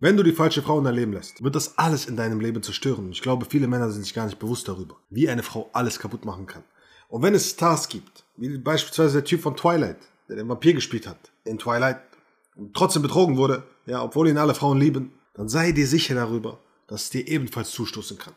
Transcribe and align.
Wenn 0.00 0.16
du 0.16 0.22
die 0.22 0.32
falsche 0.32 0.62
Frau 0.62 0.78
in 0.78 0.84
dein 0.84 0.94
Leben 0.94 1.12
lässt, 1.12 1.42
wird 1.42 1.56
das 1.56 1.76
alles 1.76 2.06
in 2.06 2.16
deinem 2.16 2.38
Leben 2.38 2.62
zerstören. 2.62 3.10
Ich 3.10 3.20
glaube, 3.20 3.46
viele 3.50 3.66
Männer 3.66 3.90
sind 3.90 4.04
sich 4.04 4.14
gar 4.14 4.26
nicht 4.26 4.38
bewusst 4.38 4.68
darüber, 4.68 4.94
wie 5.10 5.28
eine 5.28 5.42
Frau 5.42 5.70
alles 5.72 5.98
kaputt 5.98 6.24
machen 6.24 6.46
kann. 6.46 6.62
Und 7.08 7.22
wenn 7.22 7.34
es 7.34 7.50
Stars 7.50 7.88
gibt, 7.88 8.22
wie 8.36 8.58
beispielsweise 8.58 9.14
der 9.14 9.24
Typ 9.24 9.40
von 9.40 9.56
Twilight, 9.56 9.98
der 10.28 10.36
den 10.36 10.48
Vampir 10.48 10.74
gespielt 10.74 11.08
hat, 11.08 11.18
in 11.44 11.58
Twilight, 11.58 12.00
und 12.54 12.74
trotzdem 12.74 13.02
betrogen 13.02 13.36
wurde, 13.36 13.64
ja, 13.86 14.00
obwohl 14.00 14.28
ihn 14.28 14.38
alle 14.38 14.54
Frauen 14.54 14.78
lieben, 14.78 15.10
dann 15.34 15.48
sei 15.48 15.72
dir 15.72 15.86
sicher 15.88 16.14
darüber, 16.14 16.60
dass 16.86 17.04
es 17.04 17.10
dir 17.10 17.26
ebenfalls 17.26 17.72
zustoßen 17.72 18.18
kann. 18.18 18.34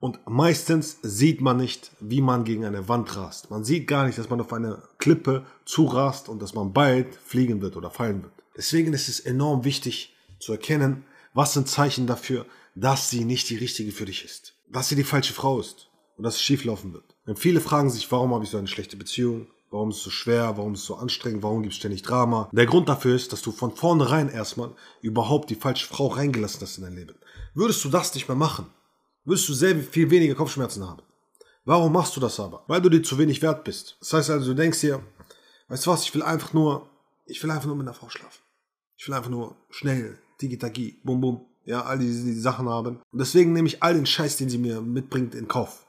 Und 0.00 0.20
meistens 0.26 0.98
sieht 1.02 1.42
man 1.42 1.58
nicht, 1.58 1.90
wie 2.00 2.22
man 2.22 2.44
gegen 2.44 2.64
eine 2.64 2.88
Wand 2.88 3.14
rast. 3.14 3.50
Man 3.50 3.62
sieht 3.62 3.88
gar 3.88 4.06
nicht, 4.06 4.16
dass 4.16 4.30
man 4.30 4.40
auf 4.40 4.54
eine 4.54 4.82
Klippe 4.96 5.44
zurast 5.66 6.30
und 6.30 6.40
dass 6.40 6.54
man 6.54 6.72
bald 6.72 7.14
fliegen 7.14 7.60
wird 7.60 7.76
oder 7.76 7.90
fallen 7.90 8.22
wird. 8.22 8.32
Deswegen 8.56 8.94
ist 8.94 9.08
es 9.08 9.20
enorm 9.20 9.64
wichtig, 9.64 10.14
zu 10.38 10.52
erkennen, 10.52 11.04
was 11.34 11.54
sind 11.54 11.68
Zeichen 11.68 12.06
dafür, 12.06 12.46
dass 12.74 13.10
sie 13.10 13.24
nicht 13.24 13.48
die 13.50 13.56
richtige 13.56 13.92
für 13.92 14.04
dich 14.04 14.24
ist. 14.24 14.54
Dass 14.68 14.88
sie 14.88 14.96
die 14.96 15.04
falsche 15.04 15.32
Frau 15.32 15.60
ist 15.60 15.88
und 16.16 16.24
dass 16.24 16.36
es 16.36 16.42
schieflaufen 16.42 16.92
wird. 16.92 17.14
Denn 17.26 17.36
viele 17.36 17.60
fragen 17.60 17.90
sich, 17.90 18.10
warum 18.10 18.32
habe 18.34 18.44
ich 18.44 18.50
so 18.50 18.58
eine 18.58 18.68
schlechte 18.68 18.96
Beziehung? 18.96 19.48
Warum 19.70 19.90
ist 19.90 19.98
es 19.98 20.04
so 20.04 20.10
schwer? 20.10 20.56
Warum 20.56 20.74
ist 20.74 20.80
es 20.80 20.86
so 20.86 20.96
anstrengend? 20.96 21.42
Warum 21.42 21.62
gibt 21.62 21.74
es 21.74 21.78
ständig 21.78 22.02
Drama? 22.02 22.48
Der 22.52 22.66
Grund 22.66 22.88
dafür 22.88 23.14
ist, 23.14 23.32
dass 23.32 23.42
du 23.42 23.52
von 23.52 23.76
vornherein 23.76 24.30
erstmal 24.30 24.74
überhaupt 25.02 25.50
die 25.50 25.56
falsche 25.56 25.86
Frau 25.86 26.06
reingelassen 26.06 26.62
hast 26.62 26.78
in 26.78 26.84
dein 26.84 26.96
Leben. 26.96 27.14
Würdest 27.54 27.84
du 27.84 27.90
das 27.90 28.14
nicht 28.14 28.28
mehr 28.28 28.36
machen, 28.36 28.66
würdest 29.24 29.48
du 29.48 29.52
sehr 29.52 29.76
viel 29.76 30.10
weniger 30.10 30.34
Kopfschmerzen 30.34 30.88
haben. 30.88 31.02
Warum 31.66 31.92
machst 31.92 32.16
du 32.16 32.20
das 32.20 32.40
aber? 32.40 32.64
Weil 32.66 32.80
du 32.80 32.88
dir 32.88 33.02
zu 33.02 33.18
wenig 33.18 33.42
wert 33.42 33.62
bist. 33.64 33.98
Das 34.00 34.14
heißt 34.14 34.30
also, 34.30 34.46
du 34.46 34.54
denkst 34.54 34.80
dir, 34.80 35.02
weißt 35.68 35.84
du 35.84 35.90
was, 35.90 36.04
ich 36.04 36.14
will 36.14 36.22
einfach 36.22 36.54
nur, 36.54 36.88
ich 37.26 37.42
will 37.42 37.50
einfach 37.50 37.66
nur 37.66 37.76
mit 37.76 37.86
einer 37.86 37.94
Frau 37.94 38.08
schlafen. 38.08 38.40
Ich 38.96 39.06
will 39.06 39.14
einfach 39.14 39.28
nur 39.28 39.54
schnell 39.68 40.18
Tiki-Taki, 40.38 41.00
bum 41.04 41.20
bum, 41.20 41.46
ja, 41.64 41.82
all 41.82 41.98
diese, 41.98 42.24
diese 42.24 42.40
Sachen 42.40 42.68
haben. 42.68 43.00
Und 43.12 43.18
deswegen 43.18 43.52
nehme 43.52 43.68
ich 43.68 43.82
all 43.82 43.94
den 43.94 44.06
Scheiß, 44.06 44.36
den 44.36 44.48
sie 44.48 44.58
mir 44.58 44.80
mitbringt, 44.80 45.34
in 45.34 45.48
Kauf. 45.48 45.86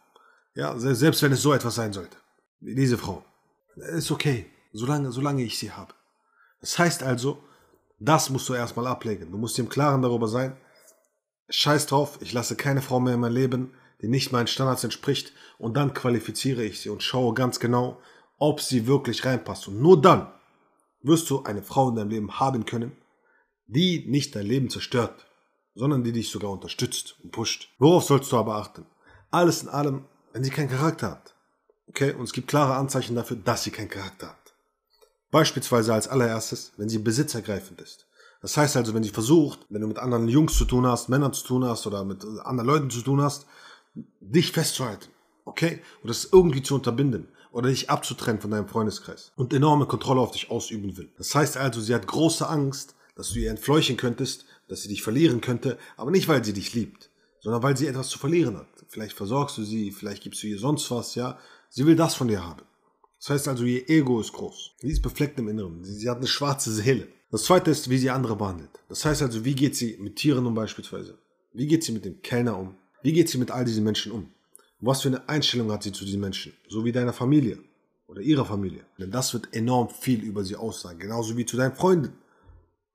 Ja, 0.55 0.77
selbst 0.77 1.21
wenn 1.21 1.31
es 1.31 1.41
so 1.41 1.53
etwas 1.53 1.75
sein 1.75 1.93
sollte. 1.93 2.17
Wie 2.59 2.75
diese 2.75 2.97
Frau. 2.97 3.23
Ist 3.75 4.11
okay, 4.11 4.47
solange, 4.73 5.11
solange 5.11 5.43
ich 5.43 5.57
sie 5.57 5.71
habe. 5.71 5.93
Das 6.59 6.77
heißt 6.77 7.03
also, 7.03 7.41
das 7.99 8.29
musst 8.29 8.49
du 8.49 8.53
erstmal 8.53 8.87
ablegen. 8.87 9.31
Du 9.31 9.37
musst 9.37 9.57
dir 9.57 9.61
im 9.61 9.69
Klaren 9.69 10.01
darüber 10.01 10.27
sein, 10.27 10.57
scheiß 11.49 11.87
drauf, 11.87 12.17
ich 12.21 12.33
lasse 12.33 12.55
keine 12.55 12.81
Frau 12.81 12.99
mehr 12.99 13.15
in 13.15 13.19
mein 13.19 13.33
Leben, 13.33 13.73
die 14.01 14.07
nicht 14.07 14.31
meinen 14.31 14.47
Standards 14.47 14.83
entspricht 14.83 15.33
und 15.57 15.75
dann 15.75 15.93
qualifiziere 15.93 16.63
ich 16.63 16.81
sie 16.81 16.89
und 16.89 17.03
schaue 17.03 17.33
ganz 17.33 17.59
genau, 17.59 17.99
ob 18.37 18.61
sie 18.61 18.87
wirklich 18.87 19.25
reinpasst. 19.25 19.67
Und 19.67 19.81
nur 19.81 20.01
dann 20.01 20.27
wirst 21.01 21.29
du 21.29 21.43
eine 21.43 21.63
Frau 21.63 21.89
in 21.89 21.95
deinem 21.95 22.09
Leben 22.09 22.39
haben 22.39 22.65
können, 22.65 22.93
die 23.69 24.05
nicht 24.07 24.35
dein 24.35 24.45
Leben 24.45 24.69
zerstört, 24.69 25.27
sondern 25.75 26.03
die 26.03 26.11
dich 26.11 26.29
sogar 26.29 26.51
unterstützt 26.51 27.15
und 27.23 27.31
pusht. 27.31 27.69
Worauf 27.77 28.03
sollst 28.03 28.31
du 28.31 28.37
aber 28.37 28.55
achten? 28.55 28.85
Alles 29.31 29.61
in 29.63 29.69
allem, 29.69 30.05
wenn 30.33 30.43
sie 30.43 30.49
keinen 30.49 30.69
Charakter 30.69 31.11
hat. 31.11 31.35
Okay? 31.87 32.13
Und 32.13 32.23
es 32.23 32.33
gibt 32.33 32.47
klare 32.47 32.75
Anzeichen 32.75 33.15
dafür, 33.15 33.37
dass 33.37 33.63
sie 33.63 33.71
keinen 33.71 33.89
Charakter 33.89 34.29
hat. 34.29 34.55
Beispielsweise 35.31 35.93
als 35.93 36.07
allererstes, 36.07 36.73
wenn 36.77 36.89
sie 36.89 36.97
besitzergreifend 36.97 37.81
ist. 37.81 38.07
Das 38.41 38.57
heißt 38.57 38.77
also, 38.77 38.93
wenn 38.93 39.03
sie 39.03 39.09
versucht, 39.09 39.59
wenn 39.69 39.81
du 39.81 39.87
mit 39.87 39.99
anderen 39.99 40.27
Jungs 40.27 40.57
zu 40.57 40.65
tun 40.65 40.87
hast, 40.87 41.09
Männern 41.09 41.33
zu 41.33 41.45
tun 41.45 41.65
hast 41.65 41.85
oder 41.85 42.03
mit 42.03 42.23
anderen 42.43 42.67
Leuten 42.67 42.89
zu 42.89 43.01
tun 43.01 43.21
hast, 43.21 43.45
dich 44.19 44.51
festzuhalten. 44.51 45.09
Okay? 45.45 45.81
Und 46.01 46.09
das 46.09 46.29
irgendwie 46.31 46.63
zu 46.63 46.75
unterbinden 46.75 47.27
oder 47.51 47.69
dich 47.69 47.89
abzutrennen 47.89 48.41
von 48.41 48.51
deinem 48.51 48.67
Freundeskreis 48.67 49.31
und 49.35 49.53
enorme 49.53 49.85
Kontrolle 49.85 50.21
auf 50.21 50.31
dich 50.31 50.49
ausüben 50.49 50.97
will. 50.97 51.11
Das 51.17 51.35
heißt 51.35 51.57
also, 51.57 51.81
sie 51.81 51.93
hat 51.93 52.07
große 52.07 52.47
Angst, 52.47 52.95
dass 53.19 53.33
du 53.33 53.39
ihr 53.39 53.49
entfleuchen 53.49 53.97
könntest, 53.97 54.45
dass 54.69 54.83
sie 54.83 54.87
dich 54.87 55.03
verlieren 55.03 55.41
könnte, 55.41 55.77
aber 55.97 56.09
nicht, 56.09 56.29
weil 56.29 56.41
sie 56.41 56.53
dich 56.53 56.73
liebt, 56.73 57.09
sondern 57.41 57.61
weil 57.61 57.75
sie 57.75 57.87
etwas 57.87 58.07
zu 58.07 58.17
verlieren 58.17 58.55
hat. 58.55 58.69
Vielleicht 58.87 59.11
versorgst 59.11 59.57
du 59.57 59.63
sie, 59.65 59.91
vielleicht 59.91 60.23
gibst 60.23 60.41
du 60.41 60.47
ihr 60.47 60.57
sonst 60.57 60.89
was, 60.89 61.15
ja. 61.15 61.37
Sie 61.69 61.85
will 61.85 61.97
das 61.97 62.15
von 62.15 62.29
dir 62.29 62.41
haben. 62.41 62.61
Das 63.19 63.31
heißt 63.31 63.49
also, 63.49 63.65
ihr 63.65 63.89
Ego 63.89 64.21
ist 64.21 64.31
groß. 64.31 64.71
Sie 64.77 64.89
ist 64.89 65.01
befleckt 65.01 65.37
im 65.37 65.49
Inneren. 65.49 65.83
Sie, 65.83 65.95
sie 65.95 66.09
hat 66.09 66.19
eine 66.19 66.27
schwarze 66.27 66.71
Seele. 66.71 67.09
Das 67.29 67.43
zweite 67.43 67.69
ist, 67.71 67.89
wie 67.89 67.97
sie 67.97 68.09
andere 68.09 68.37
behandelt. 68.37 68.69
Das 68.87 69.03
heißt 69.03 69.21
also, 69.21 69.43
wie 69.43 69.53
geht 69.53 69.75
sie 69.75 69.97
mit 69.99 70.15
Tieren 70.15 70.45
um 70.45 70.55
beispielsweise? 70.55 71.17
Wie 71.51 71.67
geht 71.67 71.83
sie 71.83 71.91
mit 71.91 72.05
dem 72.05 72.21
Kellner 72.21 72.57
um? 72.57 72.77
Wie 73.03 73.11
geht 73.11 73.27
sie 73.27 73.37
mit 73.37 73.51
all 73.51 73.65
diesen 73.65 73.83
Menschen 73.83 74.13
um? 74.13 74.31
Was 74.79 75.01
für 75.01 75.09
eine 75.09 75.27
Einstellung 75.27 75.69
hat 75.73 75.83
sie 75.83 75.91
zu 75.91 76.05
diesen 76.05 76.21
Menschen? 76.21 76.53
So 76.69 76.85
wie 76.85 76.93
deiner 76.93 77.11
Familie 77.11 77.59
oder 78.07 78.21
ihrer 78.21 78.45
Familie. 78.45 78.85
Denn 78.97 79.11
das 79.11 79.33
wird 79.33 79.53
enorm 79.53 79.89
viel 79.89 80.23
über 80.23 80.45
sie 80.45 80.55
aussagen. 80.55 80.99
Genauso 80.99 81.35
wie 81.35 81.45
zu 81.45 81.57
deinen 81.57 81.75
Freunden. 81.75 82.13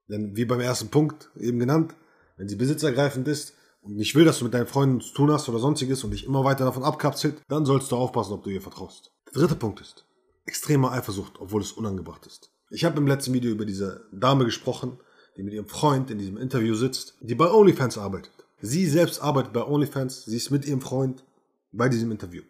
Denn 0.08 0.36
wie 0.36 0.44
beim 0.44 0.60
ersten 0.60 0.88
Punkt 0.88 1.30
eben 1.36 1.58
genannt, 1.58 1.94
wenn 2.36 2.48
sie 2.48 2.56
besitzergreifend 2.56 3.28
ist 3.28 3.54
und 3.82 3.96
nicht 3.96 4.14
will, 4.14 4.24
dass 4.24 4.38
du 4.38 4.44
mit 4.44 4.54
deinen 4.54 4.66
Freunden 4.66 5.00
zu 5.00 5.14
tun 5.14 5.30
hast 5.30 5.48
oder 5.48 5.58
sonstiges 5.58 6.04
und 6.04 6.10
dich 6.10 6.26
immer 6.26 6.44
weiter 6.44 6.64
davon 6.64 6.84
abkapselt, 6.84 7.40
dann 7.48 7.64
sollst 7.64 7.90
du 7.92 7.96
aufpassen, 7.96 8.32
ob 8.32 8.44
du 8.44 8.50
ihr 8.50 8.62
vertraust. 8.62 9.12
Der 9.26 9.40
dritte 9.40 9.56
Punkt 9.56 9.80
ist 9.80 10.04
extreme 10.46 10.90
Eifersucht, 10.90 11.40
obwohl 11.40 11.62
es 11.62 11.72
unangebracht 11.72 12.26
ist. 12.26 12.50
Ich 12.70 12.84
habe 12.84 12.98
im 12.98 13.06
letzten 13.06 13.32
Video 13.32 13.50
über 13.50 13.64
diese 13.64 14.06
Dame 14.12 14.44
gesprochen, 14.44 14.98
die 15.36 15.42
mit 15.42 15.54
ihrem 15.54 15.68
Freund 15.68 16.10
in 16.10 16.18
diesem 16.18 16.36
Interview 16.36 16.74
sitzt, 16.74 17.14
die 17.20 17.34
bei 17.34 17.50
OnlyFans 17.50 17.98
arbeitet. 17.98 18.32
Sie 18.60 18.86
selbst 18.86 19.20
arbeitet 19.20 19.52
bei 19.52 19.64
OnlyFans, 19.64 20.24
sie 20.24 20.36
ist 20.36 20.50
mit 20.50 20.66
ihrem 20.66 20.80
Freund 20.80 21.24
bei 21.72 21.88
diesem 21.88 22.10
Interview. 22.10 22.42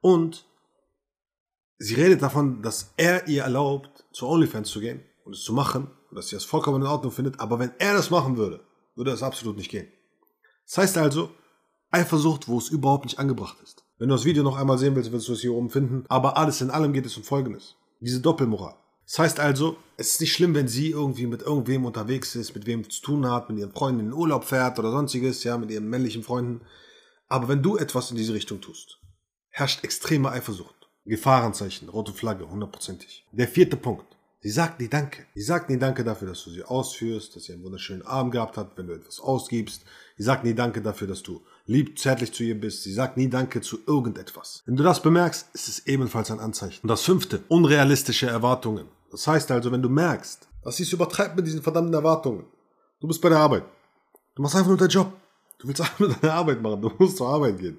Und 0.00 0.46
sie 1.78 1.94
redet 1.94 2.22
davon, 2.22 2.62
dass 2.62 2.92
er 2.96 3.28
ihr 3.28 3.42
erlaubt, 3.42 4.04
zu 4.12 4.26
OnlyFans 4.26 4.68
zu 4.68 4.80
gehen 4.80 5.02
und 5.24 5.34
es 5.34 5.42
zu 5.42 5.52
machen 5.52 5.90
dass 6.12 6.28
sie 6.28 6.36
das 6.36 6.44
vollkommen 6.44 6.82
in 6.82 6.88
Ordnung 6.88 7.12
findet, 7.12 7.40
aber 7.40 7.58
wenn 7.58 7.72
er 7.78 7.94
das 7.94 8.10
machen 8.10 8.36
würde, 8.36 8.60
würde 8.94 9.10
das 9.10 9.22
absolut 9.22 9.56
nicht 9.56 9.70
gehen. 9.70 9.88
Das 10.66 10.78
heißt 10.78 10.98
also, 10.98 11.30
Eifersucht, 11.90 12.48
wo 12.48 12.58
es 12.58 12.68
überhaupt 12.68 13.04
nicht 13.04 13.18
angebracht 13.18 13.56
ist. 13.62 13.84
Wenn 13.98 14.08
du 14.08 14.14
das 14.14 14.24
Video 14.24 14.42
noch 14.42 14.56
einmal 14.56 14.78
sehen 14.78 14.94
willst, 14.94 15.12
wirst 15.12 15.28
du 15.28 15.32
es 15.32 15.40
hier 15.40 15.52
oben 15.52 15.70
finden. 15.70 16.04
Aber 16.08 16.36
alles 16.36 16.60
in 16.60 16.70
allem 16.70 16.92
geht 16.92 17.06
es 17.06 17.16
um 17.16 17.24
Folgendes. 17.24 17.76
Diese 18.00 18.20
Doppelmoral. 18.20 18.76
Das 19.04 19.18
heißt 19.18 19.40
also, 19.40 19.76
es 19.96 20.12
ist 20.12 20.20
nicht 20.20 20.32
schlimm, 20.32 20.54
wenn 20.54 20.68
sie 20.68 20.90
irgendwie 20.90 21.26
mit 21.26 21.42
irgendwem 21.42 21.84
unterwegs 21.84 22.36
ist, 22.36 22.54
mit 22.54 22.64
wem 22.66 22.88
zu 22.88 23.02
tun 23.02 23.28
hat, 23.28 23.50
mit 23.50 23.58
ihren 23.58 23.72
Freunden 23.72 24.00
in 24.00 24.06
den 24.06 24.14
Urlaub 24.14 24.44
fährt 24.44 24.78
oder 24.78 24.92
sonstiges, 24.92 25.42
ja, 25.42 25.58
mit 25.58 25.70
ihren 25.70 25.88
männlichen 25.88 26.22
Freunden. 26.22 26.60
Aber 27.26 27.48
wenn 27.48 27.62
du 27.62 27.76
etwas 27.76 28.10
in 28.10 28.16
diese 28.16 28.32
Richtung 28.32 28.60
tust, 28.60 29.00
herrscht 29.48 29.82
extreme 29.82 30.30
Eifersucht. 30.30 30.88
Gefahrenzeichen, 31.04 31.88
rote 31.88 32.12
Flagge, 32.12 32.48
hundertprozentig. 32.48 33.26
Der 33.32 33.48
vierte 33.48 33.76
Punkt. 33.76 34.16
Sie 34.42 34.50
sagt 34.50 34.80
nie 34.80 34.88
Danke. 34.88 35.26
Sie 35.34 35.42
sagt 35.42 35.68
nie 35.68 35.76
Danke 35.76 36.02
dafür, 36.02 36.28
dass 36.28 36.42
du 36.44 36.50
sie 36.50 36.64
ausführst, 36.64 37.36
dass 37.36 37.44
sie 37.44 37.52
einen 37.52 37.62
wunderschönen 37.62 38.00
Abend 38.02 38.32
gehabt 38.32 38.56
hat, 38.56 38.70
wenn 38.76 38.86
du 38.86 38.94
etwas 38.94 39.20
ausgibst. 39.20 39.84
Sie 40.16 40.22
sagt 40.22 40.44
nie 40.44 40.54
Danke 40.54 40.80
dafür, 40.80 41.08
dass 41.08 41.22
du 41.22 41.42
lieb, 41.66 41.98
zärtlich 41.98 42.32
zu 42.32 42.42
ihr 42.42 42.58
bist. 42.58 42.82
Sie 42.82 42.92
sagt 42.94 43.18
nie 43.18 43.28
Danke 43.28 43.60
zu 43.60 43.80
irgendetwas. 43.86 44.62
Wenn 44.64 44.76
du 44.76 44.82
das 44.82 45.02
bemerkst, 45.02 45.48
ist 45.52 45.68
es 45.68 45.86
ebenfalls 45.86 46.30
ein 46.30 46.40
Anzeichen. 46.40 46.80
Und 46.82 46.88
das 46.88 47.02
fünfte, 47.02 47.44
unrealistische 47.48 48.28
Erwartungen. 48.28 48.88
Das 49.10 49.26
heißt 49.26 49.50
also, 49.50 49.72
wenn 49.72 49.82
du 49.82 49.90
merkst, 49.90 50.48
dass 50.62 50.76
sie 50.76 50.84
es 50.84 50.92
übertreibt 50.92 51.36
mit 51.36 51.46
diesen 51.46 51.62
verdammten 51.62 51.92
Erwartungen. 51.92 52.46
Du 53.00 53.08
bist 53.08 53.20
bei 53.20 53.28
der 53.28 53.38
Arbeit. 53.38 53.64
Du 54.34 54.42
machst 54.42 54.56
einfach 54.56 54.68
nur 54.68 54.78
deinen 54.78 54.88
Job. 54.88 55.12
Du 55.58 55.68
willst 55.68 55.82
einfach 55.82 55.98
nur 56.00 56.14
deine 56.14 56.32
Arbeit 56.32 56.62
machen. 56.62 56.80
Du 56.80 56.90
musst 56.98 57.18
zur 57.18 57.28
Arbeit 57.28 57.58
gehen. 57.58 57.78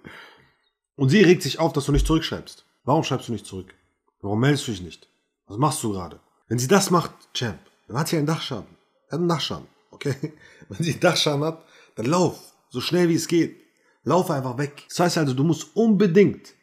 Und 0.95 1.09
sie 1.09 1.23
regt 1.23 1.41
sich 1.41 1.57
auf, 1.57 1.73
dass 1.73 1.85
du 1.85 1.91
nicht 1.91 2.05
zurückschreibst. 2.05 2.65
Warum 2.83 3.03
schreibst 3.03 3.29
du 3.29 3.31
nicht 3.31 3.47
zurück? 3.47 3.73
Warum 4.21 4.39
meldest 4.39 4.67
du 4.67 4.71
dich 4.71 4.83
nicht? 4.83 5.09
Was 5.47 5.57
machst 5.57 5.83
du 5.83 5.93
gerade? 5.93 6.19
Wenn 6.51 6.59
sie 6.59 6.67
das 6.67 6.91
macht, 6.91 7.11
Champ, 7.33 7.59
dann 7.87 7.97
hat 7.97 8.09
sie 8.09 8.17
einen 8.17 8.25
Dachschaden. 8.25 8.67
Er 9.07 9.13
hat 9.13 9.19
einen 9.19 9.29
Dachschaden, 9.29 9.67
okay? 9.89 10.33
Wenn 10.67 10.83
sie 10.83 10.91
einen 10.91 10.99
Dachschaden 10.99 11.45
hat, 11.45 11.63
dann 11.95 12.07
lauf, 12.07 12.41
so 12.69 12.81
schnell 12.81 13.07
wie 13.07 13.15
es 13.15 13.29
geht. 13.29 13.55
Lauf 14.03 14.29
einfach 14.29 14.57
weg. 14.57 14.83
Das 14.89 14.99
heißt 14.99 15.17
also, 15.19 15.33
du 15.33 15.45
musst 15.45 15.73
unbedingt 15.77 16.53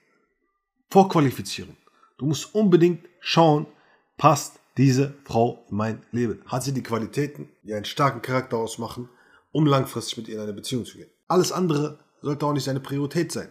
vorqualifizieren. 0.90 1.74
Du 2.18 2.26
musst 2.26 2.54
unbedingt 2.54 3.08
schauen, 3.20 3.66
passt 4.18 4.60
diese 4.76 5.14
Frau 5.24 5.64
in 5.70 5.78
mein 5.78 6.02
Leben? 6.12 6.42
Hat 6.44 6.64
sie 6.64 6.74
die 6.74 6.82
Qualitäten, 6.82 7.48
die 7.62 7.72
einen 7.72 7.86
starken 7.86 8.20
Charakter 8.20 8.58
ausmachen, 8.58 9.08
um 9.52 9.64
langfristig 9.64 10.18
mit 10.18 10.28
ihr 10.28 10.34
in 10.34 10.42
eine 10.42 10.52
Beziehung 10.52 10.84
zu 10.84 10.98
gehen? 10.98 11.08
Alles 11.28 11.50
andere 11.50 11.98
sollte 12.20 12.44
auch 12.44 12.52
nicht 12.52 12.64
seine 12.64 12.80
Priorität 12.80 13.32
sein 13.32 13.48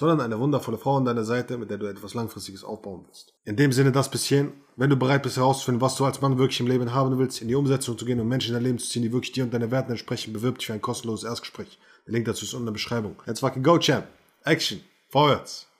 sondern 0.00 0.22
eine 0.22 0.40
wundervolle 0.40 0.78
Frau 0.78 0.96
an 0.96 1.04
deiner 1.04 1.24
Seite, 1.24 1.58
mit 1.58 1.68
der 1.68 1.76
du 1.76 1.84
etwas 1.84 2.14
Langfristiges 2.14 2.64
aufbauen 2.64 3.04
willst. 3.06 3.34
In 3.44 3.56
dem 3.56 3.70
Sinne 3.70 3.92
das 3.92 4.10
bisschen, 4.10 4.54
wenn 4.76 4.88
du 4.88 4.96
bereit 4.96 5.22
bist 5.22 5.36
herauszufinden, 5.36 5.82
was 5.82 5.96
du 5.96 6.06
als 6.06 6.22
Mann 6.22 6.38
wirklich 6.38 6.58
im 6.60 6.66
Leben 6.66 6.94
haben 6.94 7.18
willst, 7.18 7.42
in 7.42 7.48
die 7.48 7.54
Umsetzung 7.54 7.98
zu 7.98 8.06
gehen 8.06 8.18
und 8.18 8.26
Menschen 8.26 8.48
in 8.48 8.54
dein 8.54 8.64
Leben 8.64 8.78
zu 8.78 8.88
ziehen, 8.88 9.02
die 9.02 9.12
wirklich 9.12 9.32
dir 9.32 9.44
und 9.44 9.52
deine 9.52 9.70
Werten 9.70 9.90
entsprechen, 9.90 10.32
bewirb 10.32 10.56
dich 10.56 10.68
für 10.68 10.72
ein 10.72 10.80
kostenloses 10.80 11.28
Erstgespräch. 11.28 11.78
Der 12.06 12.14
Link 12.14 12.24
dazu 12.24 12.46
ist 12.46 12.54
unten 12.54 12.62
in 12.62 12.66
der 12.68 12.72
Beschreibung. 12.72 13.16
Let's 13.26 13.40
fucking 13.40 13.62
go, 13.62 13.78
Champ. 13.78 14.06
Action. 14.44 14.80
Vorwärts. 15.10 15.66